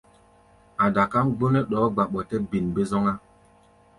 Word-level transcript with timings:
A̧ 0.83 0.93
dakáʼm 0.95 1.27
gbonɛ́ 1.35 1.67
ɗɔɔ́ 1.69 1.89
gba 1.95 2.03
ɓɔtɛ́-bin-bé-zɔ́ŋá. 2.11 3.13